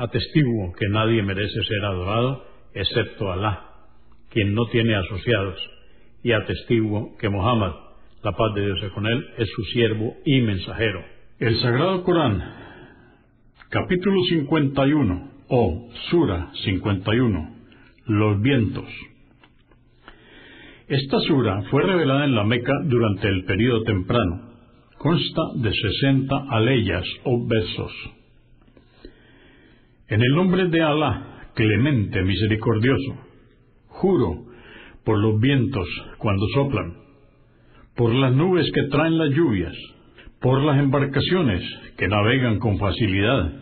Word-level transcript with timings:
Atestiguo 0.00 0.72
que 0.72 0.88
nadie 0.88 1.22
merece 1.22 1.62
ser 1.62 1.84
adorado 1.84 2.42
excepto 2.72 3.30
Alá, 3.30 3.66
quien 4.30 4.54
no 4.54 4.64
tiene 4.72 4.94
asociados, 4.94 5.58
y 6.22 6.32
atestiguo 6.32 7.18
que 7.18 7.28
Muhammad, 7.28 7.72
la 8.22 8.32
paz 8.32 8.54
de 8.54 8.64
Dios 8.64 8.82
es 8.82 8.92
con 8.92 9.06
él, 9.06 9.26
es 9.36 9.50
su 9.54 9.62
siervo 9.64 10.16
y 10.24 10.40
mensajero. 10.40 11.04
El 11.38 11.60
Sagrado 11.60 12.02
Corán, 12.02 12.42
capítulo 13.68 14.22
51, 14.24 15.30
o 15.48 15.90
Sura 16.08 16.50
51, 16.64 17.56
los 18.06 18.40
vientos. 18.40 18.88
Esta 20.88 21.20
sura 21.20 21.60
fue 21.70 21.82
revelada 21.82 22.24
en 22.24 22.34
la 22.34 22.44
Meca 22.44 22.72
durante 22.84 23.28
el 23.28 23.44
período 23.44 23.82
temprano. 23.82 24.48
Consta 24.96 25.42
de 25.56 25.74
60 25.74 26.46
aleyas 26.48 27.04
o 27.24 27.46
versos. 27.46 27.92
En 30.10 30.20
el 30.20 30.34
nombre 30.34 30.66
de 30.66 30.82
Alá, 30.82 31.52
clemente, 31.54 32.20
misericordioso, 32.24 33.14
juro 33.86 34.44
por 35.04 35.16
los 35.20 35.40
vientos 35.40 35.86
cuando 36.18 36.46
soplan, 36.52 36.96
por 37.94 38.12
las 38.12 38.34
nubes 38.34 38.68
que 38.72 38.88
traen 38.90 39.16
las 39.16 39.30
lluvias, 39.30 39.72
por 40.40 40.64
las 40.64 40.80
embarcaciones 40.80 41.62
que 41.96 42.08
navegan 42.08 42.58
con 42.58 42.76
facilidad, 42.78 43.52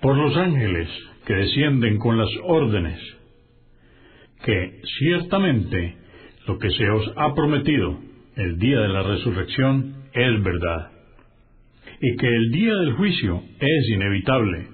por 0.00 0.16
los 0.16 0.36
ángeles 0.36 0.88
que 1.26 1.34
descienden 1.34 1.98
con 1.98 2.18
las 2.18 2.30
órdenes, 2.44 3.00
que 4.44 4.80
ciertamente 5.00 5.96
lo 6.46 6.56
que 6.56 6.70
se 6.70 6.88
os 6.88 7.12
ha 7.16 7.34
prometido 7.34 7.98
el 8.36 8.58
día 8.58 8.78
de 8.78 8.88
la 8.88 9.02
resurrección 9.02 10.04
es 10.12 10.44
verdad, 10.44 10.92
y 12.00 12.16
que 12.16 12.28
el 12.28 12.52
día 12.52 12.74
del 12.76 12.92
juicio 12.92 13.42
es 13.58 13.88
inevitable 13.92 14.71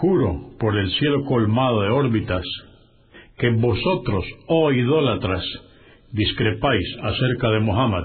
Juro 0.00 0.52
por 0.60 0.78
el 0.78 0.88
cielo 0.92 1.24
colmado 1.24 1.82
de 1.82 1.88
órbitas, 1.88 2.44
que 3.36 3.50
vosotros, 3.50 4.24
oh 4.46 4.70
idólatras, 4.70 5.44
discrepáis 6.12 6.86
acerca 7.02 7.50
de 7.50 7.58
Muhammad, 7.58 8.04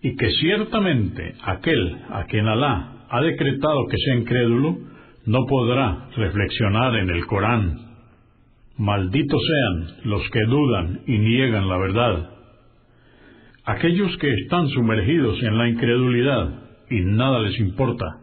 y 0.00 0.16
que 0.16 0.30
ciertamente 0.30 1.34
aquel 1.44 1.98
a 2.08 2.24
quien 2.24 2.48
Alá 2.48 3.04
ha 3.10 3.20
decretado 3.20 3.86
que 3.90 3.98
sea 3.98 4.14
incrédulo, 4.14 4.78
no 5.26 5.44
podrá 5.46 6.08
reflexionar 6.16 6.96
en 6.96 7.10
el 7.10 7.26
Corán. 7.26 7.76
Malditos 8.78 9.42
sean 9.46 9.96
los 10.04 10.22
que 10.30 10.44
dudan 10.46 11.02
y 11.06 11.18
niegan 11.18 11.68
la 11.68 11.76
verdad. 11.76 12.30
Aquellos 13.66 14.16
que 14.16 14.32
están 14.32 14.66
sumergidos 14.68 15.42
en 15.42 15.58
la 15.58 15.68
incredulidad 15.68 16.62
y 16.88 17.00
nada 17.00 17.40
les 17.40 17.60
importa 17.60 18.21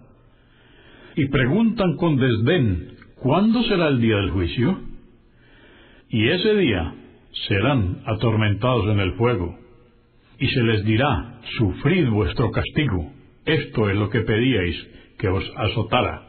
y 1.19 1.28
preguntan 1.28 1.97
con 1.97 2.16
desdén, 2.16 2.96
¿cuándo 3.18 3.62
será 3.63 3.90
el 3.90 4.00
día 4.00 4.16
del 4.16 4.30
juicio? 4.30 4.80
Y 6.07 6.30
ese 6.30 6.56
día 6.56 6.94
serán 7.50 8.02
atormentados 8.06 8.85
en 8.88 9.02
el 9.02 9.12
fuego, 9.16 9.59
y 10.40 10.47
se 10.47 10.63
les 10.63 10.85
dirá, 10.85 11.41
sufrid 11.57 12.07
vuestro 12.07 12.52
castigo, 12.52 13.12
esto 13.46 13.90
es 13.90 13.97
lo 13.97 14.09
que 14.09 14.22
pedíais 14.22 14.78
que 15.18 15.28
os 15.28 15.44
azotara. 15.57 16.22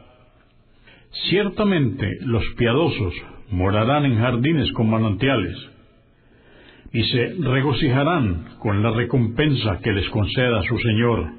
Ciertamente 1.29 2.19
los 2.23 2.43
piadosos 2.57 3.15
morarán 3.53 4.07
en 4.07 4.19
jardines 4.19 4.73
con 4.73 4.91
manantiales, 4.91 5.57
y 6.93 7.05
se 7.05 7.37
regocijarán 7.39 8.57
con 8.59 8.83
la 8.83 8.91
recompensa 8.91 9.79
que 9.85 9.93
les 9.93 10.09
conceda 10.09 10.65
su 10.65 10.77
Señor. 10.79 11.31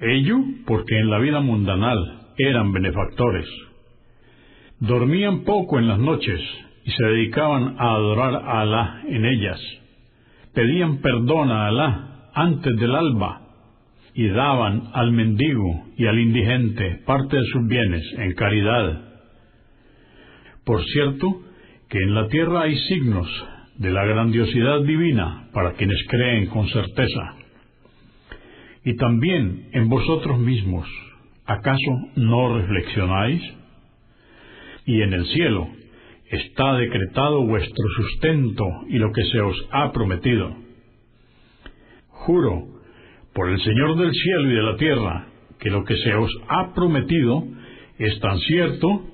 Ello 0.00 0.38
porque 0.66 0.98
en 0.98 1.10
la 1.10 1.20
vida 1.20 1.38
mundanal 1.38 2.25
eran 2.38 2.72
benefactores. 2.72 3.46
Dormían 4.80 5.44
poco 5.44 5.78
en 5.78 5.88
las 5.88 5.98
noches 5.98 6.40
y 6.84 6.90
se 6.90 7.04
dedicaban 7.04 7.76
a 7.78 7.90
adorar 7.90 8.34
a 8.34 8.60
Alá 8.60 9.02
en 9.08 9.24
ellas. 9.24 9.60
Pedían 10.54 10.98
perdón 10.98 11.50
a 11.50 11.66
Alá 11.66 12.30
antes 12.34 12.76
del 12.76 12.94
alba 12.94 13.42
y 14.14 14.28
daban 14.28 14.90
al 14.92 15.12
mendigo 15.12 15.86
y 15.96 16.06
al 16.06 16.18
indigente 16.18 17.02
parte 17.06 17.36
de 17.36 17.44
sus 17.52 17.66
bienes 17.66 18.02
en 18.18 18.34
caridad. 18.34 19.02
Por 20.64 20.84
cierto, 20.84 21.42
que 21.88 21.98
en 21.98 22.14
la 22.14 22.28
tierra 22.28 22.62
hay 22.62 22.76
signos 22.88 23.28
de 23.78 23.90
la 23.90 24.04
grandiosidad 24.04 24.82
divina 24.82 25.48
para 25.52 25.72
quienes 25.72 26.02
creen 26.08 26.46
con 26.46 26.66
certeza. 26.68 27.36
Y 28.84 28.96
también 28.96 29.68
en 29.72 29.88
vosotros 29.88 30.38
mismos 30.38 30.88
¿acaso 31.46 32.10
no 32.16 32.58
reflexionáis? 32.58 33.42
Y 34.84 35.02
en 35.02 35.12
el 35.12 35.26
cielo 35.26 35.68
está 36.30 36.74
decretado 36.74 37.46
vuestro 37.46 37.88
sustento 37.96 38.64
y 38.88 38.98
lo 38.98 39.12
que 39.12 39.24
se 39.24 39.40
os 39.40 39.68
ha 39.70 39.92
prometido. 39.92 40.54
Juro 42.08 42.66
por 43.34 43.50
el 43.50 43.60
Señor 43.60 43.96
del 43.96 44.12
cielo 44.12 44.50
y 44.50 44.54
de 44.54 44.62
la 44.62 44.76
tierra 44.76 45.26
que 45.60 45.70
lo 45.70 45.84
que 45.84 45.96
se 45.96 46.14
os 46.14 46.30
ha 46.48 46.74
prometido 46.74 47.44
es 47.98 48.18
tan 48.20 48.38
cierto 48.40 49.04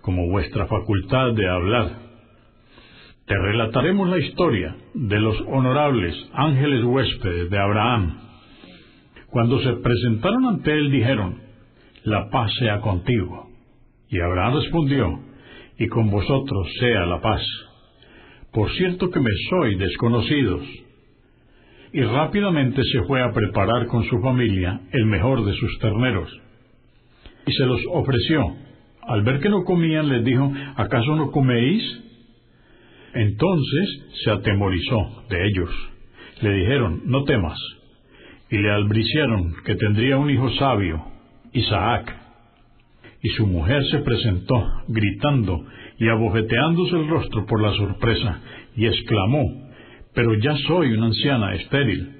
como 0.00 0.28
vuestra 0.28 0.66
facultad 0.66 1.32
de 1.32 1.48
hablar. 1.48 2.08
Te 3.26 3.36
relataremos 3.36 4.08
la 4.08 4.18
historia 4.18 4.74
de 4.94 5.20
los 5.20 5.38
honorables 5.48 6.14
ángeles 6.32 6.82
huéspedes 6.84 7.50
de 7.50 7.58
Abraham. 7.58 8.18
Cuando 9.30 9.60
se 9.60 9.72
presentaron 9.74 10.46
ante 10.46 10.72
él 10.72 10.90
dijeron, 10.90 11.47
la 12.08 12.28
paz 12.30 12.50
sea 12.58 12.80
contigo. 12.80 13.48
Y 14.08 14.20
Abraham 14.20 14.54
respondió, 14.54 15.20
y 15.78 15.86
con 15.88 16.10
vosotros 16.10 16.68
sea 16.80 17.06
la 17.06 17.20
paz. 17.20 17.42
Por 18.52 18.70
cierto 18.72 19.10
que 19.10 19.20
me 19.20 19.30
soy 19.50 19.76
desconocidos. 19.76 20.62
Y 21.92 22.02
rápidamente 22.02 22.82
se 22.84 23.02
fue 23.04 23.22
a 23.22 23.32
preparar 23.32 23.86
con 23.86 24.04
su 24.04 24.20
familia 24.20 24.80
el 24.92 25.06
mejor 25.06 25.44
de 25.44 25.54
sus 25.54 25.78
terneros. 25.78 26.30
Y 27.46 27.52
se 27.52 27.66
los 27.66 27.80
ofreció. 27.92 28.56
Al 29.06 29.22
ver 29.22 29.40
que 29.40 29.48
no 29.48 29.64
comían, 29.64 30.08
les 30.08 30.24
dijo, 30.24 30.52
¿acaso 30.76 31.16
no 31.16 31.30
coméis? 31.30 31.82
Entonces 33.14 34.04
se 34.24 34.30
atemorizó 34.30 35.24
de 35.30 35.46
ellos. 35.46 35.70
Le 36.42 36.52
dijeron, 36.52 37.02
no 37.06 37.24
temas. 37.24 37.58
Y 38.50 38.58
le 38.58 38.70
albriciaron 38.70 39.54
que 39.64 39.76
tendría 39.76 40.18
un 40.18 40.30
hijo 40.30 40.50
sabio, 40.52 41.04
Isaac. 41.52 42.14
Y 43.22 43.28
su 43.30 43.46
mujer 43.46 43.84
se 43.90 43.98
presentó, 43.98 44.64
gritando 44.88 45.64
y 45.98 46.08
abofeteándose 46.08 46.96
el 46.96 47.08
rostro 47.08 47.46
por 47.46 47.60
la 47.60 47.72
sorpresa, 47.74 48.40
y 48.76 48.86
exclamó, 48.86 49.68
Pero 50.14 50.34
ya 50.34 50.56
soy 50.66 50.92
una 50.92 51.06
anciana 51.06 51.54
estéril. 51.54 52.12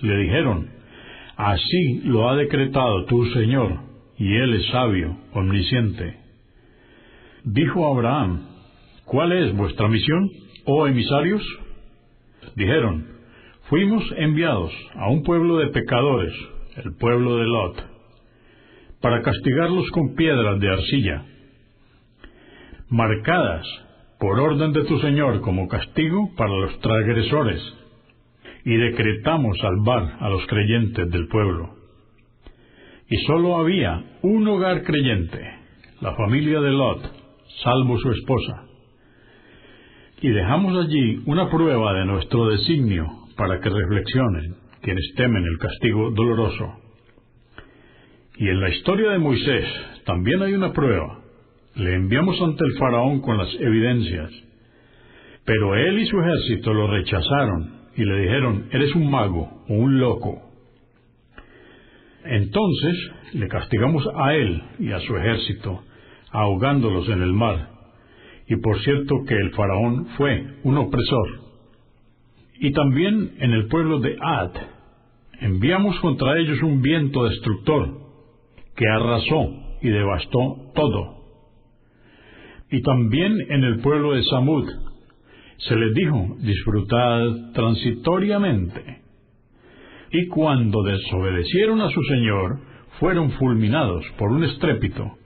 Le 0.00 0.16
dijeron, 0.18 0.70
Así 1.36 2.00
lo 2.04 2.28
ha 2.28 2.36
decretado 2.36 3.04
tu 3.06 3.26
Señor, 3.26 3.80
y 4.16 4.34
Él 4.34 4.54
es 4.54 4.66
sabio, 4.68 5.16
omnisciente. 5.34 6.16
Dijo 7.44 7.86
Abraham, 7.86 8.46
¿Cuál 9.04 9.32
es 9.32 9.54
vuestra 9.54 9.88
misión, 9.88 10.30
oh 10.64 10.86
emisarios? 10.86 11.42
Dijeron, 12.56 13.06
Fuimos 13.68 14.02
enviados 14.16 14.72
a 14.94 15.10
un 15.10 15.22
pueblo 15.22 15.58
de 15.58 15.68
pecadores, 15.68 16.32
el 16.76 16.96
pueblo 16.96 17.36
de 17.36 17.44
Lot 17.44 17.93
para 19.04 19.20
castigarlos 19.20 19.90
con 19.90 20.14
piedras 20.14 20.58
de 20.60 20.70
arcilla. 20.70 21.26
marcadas 22.88 23.66
por 24.18 24.40
orden 24.40 24.72
de 24.72 24.82
tu 24.84 24.98
Señor 24.98 25.42
como 25.42 25.68
castigo 25.68 26.30
para 26.38 26.48
los 26.48 26.80
transgresores, 26.80 27.60
y 28.64 28.74
decretamos 28.74 29.58
salvar 29.58 30.16
a 30.20 30.30
los 30.30 30.46
creyentes 30.46 31.10
del 31.10 31.28
pueblo. 31.28 31.74
Y 33.10 33.16
sólo 33.26 33.58
había 33.58 34.02
un 34.22 34.48
hogar 34.48 34.82
creyente, 34.84 35.38
la 36.00 36.14
familia 36.14 36.62
de 36.62 36.70
Lot, 36.70 37.02
salvo 37.62 37.98
su 37.98 38.10
esposa. 38.10 38.64
Y 40.22 40.30
dejamos 40.30 40.82
allí 40.82 41.20
una 41.26 41.50
prueba 41.50 41.92
de 41.92 42.06
nuestro 42.06 42.48
designio 42.48 43.06
para 43.36 43.60
que 43.60 43.68
reflexionen 43.68 44.56
quienes 44.80 45.12
temen 45.14 45.44
el 45.44 45.58
castigo 45.58 46.10
doloroso. 46.10 46.83
Y 48.36 48.48
en 48.48 48.60
la 48.60 48.68
historia 48.68 49.10
de 49.10 49.18
Moisés 49.18 49.64
también 50.04 50.42
hay 50.42 50.54
una 50.54 50.72
prueba. 50.72 51.20
Le 51.76 51.94
enviamos 51.94 52.40
ante 52.40 52.64
el 52.64 52.78
faraón 52.78 53.20
con 53.20 53.38
las 53.38 53.52
evidencias. 53.60 54.30
Pero 55.44 55.74
él 55.76 55.98
y 56.00 56.06
su 56.06 56.18
ejército 56.20 56.72
lo 56.72 56.88
rechazaron 56.88 57.84
y 57.96 58.04
le 58.04 58.20
dijeron, 58.22 58.68
eres 58.72 58.94
un 58.94 59.10
mago 59.10 59.62
o 59.68 59.74
un 59.74 60.00
loco. 60.00 60.42
Entonces 62.24 63.12
le 63.34 63.48
castigamos 63.48 64.08
a 64.16 64.34
él 64.34 64.62
y 64.80 64.90
a 64.90 65.00
su 65.00 65.16
ejército, 65.16 65.82
ahogándolos 66.30 67.08
en 67.10 67.22
el 67.22 67.32
mar. 67.32 67.68
Y 68.48 68.56
por 68.56 68.80
cierto 68.80 69.24
que 69.28 69.34
el 69.34 69.50
faraón 69.52 70.06
fue 70.16 70.44
un 70.64 70.78
opresor. 70.78 71.40
Y 72.58 72.72
también 72.72 73.34
en 73.38 73.52
el 73.52 73.68
pueblo 73.68 74.00
de 74.00 74.16
Ad, 74.20 74.52
enviamos 75.40 75.98
contra 76.00 76.38
ellos 76.38 76.62
un 76.62 76.82
viento 76.82 77.24
destructor 77.24 78.04
que 78.76 78.86
arrasó 78.88 79.78
y 79.82 79.88
devastó 79.88 80.72
todo. 80.74 81.24
Y 82.70 82.82
también 82.82 83.38
en 83.50 83.64
el 83.64 83.80
pueblo 83.80 84.14
de 84.14 84.24
Samud 84.24 84.68
se 85.58 85.76
les 85.76 85.94
dijo, 85.94 86.36
disfrutad 86.40 87.52
transitoriamente. 87.52 89.02
Y 90.10 90.26
cuando 90.28 90.82
desobedecieron 90.82 91.80
a 91.80 91.88
su 91.88 92.02
Señor, 92.02 92.58
fueron 92.98 93.30
fulminados 93.32 94.04
por 94.18 94.30
un 94.30 94.44
estrépito, 94.44 95.18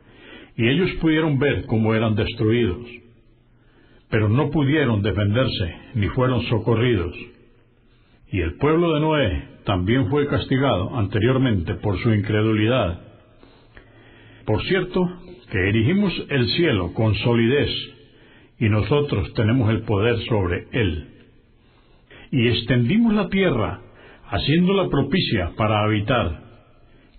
y 0.56 0.68
ellos 0.68 0.90
pudieron 1.00 1.38
ver 1.38 1.66
cómo 1.66 1.94
eran 1.94 2.14
destruidos. 2.14 2.86
Pero 4.10 4.28
no 4.28 4.50
pudieron 4.50 5.02
defenderse, 5.02 5.76
ni 5.94 6.08
fueron 6.08 6.42
socorridos. 6.44 7.14
Y 8.30 8.40
el 8.40 8.56
pueblo 8.56 8.94
de 8.94 9.00
Noé 9.00 9.48
también 9.64 10.08
fue 10.08 10.26
castigado 10.26 10.96
anteriormente 10.96 11.74
por 11.74 11.98
su 11.98 12.12
incredulidad. 12.12 13.07
Por 14.48 14.62
cierto, 14.62 15.06
que 15.50 15.58
erigimos 15.68 16.10
el 16.30 16.48
cielo 16.52 16.94
con 16.94 17.14
solidez, 17.16 17.68
y 18.58 18.70
nosotros 18.70 19.34
tenemos 19.34 19.68
el 19.68 19.82
poder 19.82 20.16
sobre 20.20 20.68
él. 20.72 21.08
Y 22.30 22.48
extendimos 22.48 23.12
la 23.12 23.28
tierra, 23.28 23.82
haciéndola 24.24 24.88
propicia 24.88 25.52
para 25.54 25.84
habitar. 25.84 26.44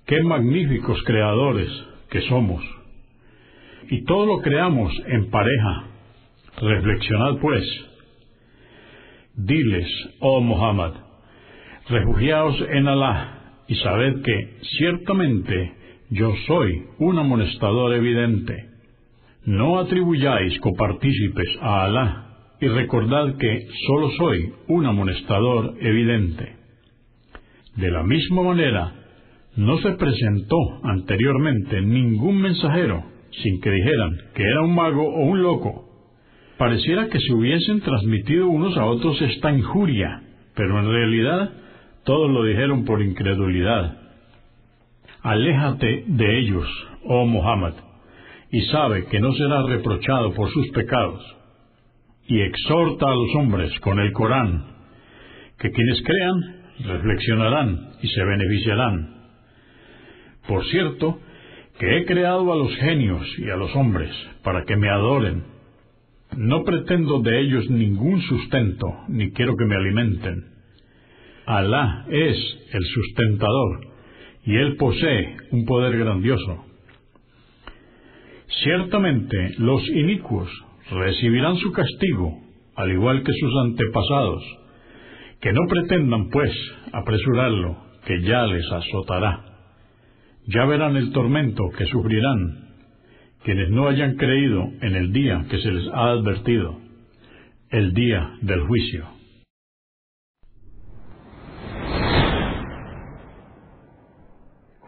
Qué 0.08 0.24
magníficos 0.24 1.04
creadores 1.04 1.70
que 2.10 2.22
somos. 2.22 2.66
Y 3.92 4.06
todo 4.06 4.26
lo 4.26 4.42
creamos 4.42 4.92
en 5.06 5.30
pareja. 5.30 5.84
Reflexionad 6.60 7.38
pues. 7.42 7.64
Diles, 9.36 9.88
oh 10.20 10.42
Muhammad, 10.42 10.94
refugiaos 11.90 12.60
en 12.72 12.88
Alá 12.88 13.54
y 13.68 13.76
sabed 13.76 14.24
que 14.24 14.58
ciertamente 14.80 15.79
yo 16.10 16.34
soy 16.48 16.86
un 16.98 17.20
amonestador 17.20 17.94
evidente. 17.94 18.70
No 19.46 19.80
atribuyáis 19.80 20.60
copartícipes 20.60 21.48
a 21.62 21.86
Alá 21.86 22.26
y 22.60 22.68
recordad 22.68 23.38
que 23.38 23.68
solo 23.88 24.10
soy 24.12 24.54
un 24.68 24.86
amonestador 24.86 25.76
evidente. 25.80 26.56
De 27.76 27.92
la 27.92 28.04
misma 28.04 28.42
manera, 28.42 28.94
no 29.56 29.78
se 29.78 29.92
presentó 29.92 30.58
anteriormente 30.84 31.82
ningún 31.82 32.42
mensajero 32.42 33.04
sin 33.32 33.62
que 33.62 33.70
dijeran 33.70 34.18
que 34.34 34.44
era 34.44 34.62
un 34.62 34.74
mago 34.74 35.04
o 35.04 35.26
un 35.26 35.42
loco. 35.42 35.86
Pareciera 36.58 37.08
que 37.08 37.20
se 37.20 37.34
hubiesen 37.34 37.82
transmitido 37.82 38.50
unos 38.50 38.76
a 38.78 38.86
otros 38.86 39.22
esta 39.22 39.52
injuria, 39.52 40.24
pero 40.56 40.80
en 40.80 40.90
realidad 40.90 41.54
todos 42.04 42.30
lo 42.32 42.44
dijeron 42.44 42.84
por 42.84 43.02
incredulidad. 43.02 44.09
Aléjate 45.22 46.06
de 46.08 46.40
ellos, 46.40 46.68
oh 47.06 47.26
Muhammad, 47.26 47.74
y 48.52 48.62
sabe 48.68 49.06
que 49.06 49.20
no 49.20 49.34
será 49.34 49.64
reprochado 49.64 50.34
por 50.34 50.50
sus 50.52 50.70
pecados. 50.70 51.24
Y 52.28 52.42
exhorta 52.42 53.08
a 53.08 53.16
los 53.16 53.36
hombres 53.36 53.80
con 53.82 54.00
el 54.00 54.12
Corán, 54.14 54.66
que 55.58 55.72
quienes 55.72 56.02
crean 56.04 56.60
reflexionarán 56.86 57.90
y 58.02 58.08
se 58.08 58.24
beneficiarán. 58.24 59.20
Por 60.48 60.66
cierto, 60.66 61.20
que 61.80 61.98
he 61.98 62.06
creado 62.06 62.52
a 62.52 62.56
los 62.56 62.76
genios 62.78 63.28
y 63.40 63.50
a 63.50 63.56
los 63.56 63.76
hombres 63.76 64.12
para 64.44 64.64
que 64.66 64.76
me 64.76 64.90
adoren. 64.90 65.44
No 66.36 66.64
pretendo 66.64 67.22
de 67.22 67.40
ellos 67.40 67.70
ningún 67.70 68.22
sustento, 68.22 68.88
ni 69.08 69.32
quiero 69.32 69.56
que 69.56 69.66
me 69.66 69.76
alimenten. 69.76 70.46
Alá 71.46 72.06
es 72.10 72.38
el 72.72 72.84
sustentador, 72.86 73.88
y 74.46 74.56
Él 74.56 74.76
posee 74.78 75.38
un 75.52 75.66
poder 75.66 75.98
grandioso. 75.98 76.66
Ciertamente 78.64 79.56
los 79.58 79.88
inicuos 79.90 80.50
recibirán 80.92 81.56
su 81.58 81.72
castigo, 81.72 82.42
al 82.76 82.92
igual 82.92 83.24
que 83.24 83.32
sus 83.34 83.52
antepasados, 83.64 84.44
que 85.42 85.54
no 85.54 85.62
pretendan, 85.70 86.30
pues, 86.30 86.52
apresurarlo, 86.92 87.78
que 88.06 88.22
ya 88.24 88.46
les 88.48 88.66
azotará. 88.72 89.46
Ya 90.48 90.66
verán 90.66 90.96
el 90.96 91.12
tormento 91.12 91.64
que 91.78 91.86
sufrirán 91.86 92.70
quienes 93.44 93.70
no 93.70 93.88
hayan 93.88 94.16
creído 94.16 94.64
en 94.82 94.96
el 94.96 95.14
día 95.14 95.46
que 95.50 95.60
se 95.60 95.72
les 95.72 95.88
ha 95.94 96.10
advertido, 96.10 96.78
el 97.70 97.94
día 97.94 98.32
del 98.42 98.62
juicio. 98.62 99.19